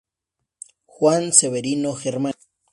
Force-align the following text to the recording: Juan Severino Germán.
Juan 0.87 1.31
Severino 1.31 1.93
Germán. 1.93 2.33